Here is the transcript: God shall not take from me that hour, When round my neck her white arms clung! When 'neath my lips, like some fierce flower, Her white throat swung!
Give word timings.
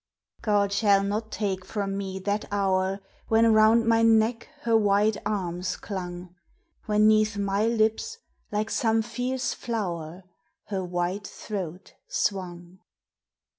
God 0.41 0.73
shall 0.73 1.03
not 1.03 1.31
take 1.31 1.63
from 1.63 1.95
me 1.95 2.17
that 2.21 2.45
hour, 2.51 3.01
When 3.27 3.53
round 3.53 3.85
my 3.85 4.01
neck 4.01 4.49
her 4.61 4.75
white 4.75 5.17
arms 5.27 5.77
clung! 5.77 6.33
When 6.87 7.07
'neath 7.07 7.37
my 7.37 7.67
lips, 7.67 8.17
like 8.51 8.71
some 8.71 9.03
fierce 9.03 9.53
flower, 9.53 10.23
Her 10.69 10.83
white 10.83 11.27
throat 11.27 11.93
swung! 12.07 12.79